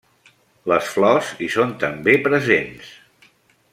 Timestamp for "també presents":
1.83-2.91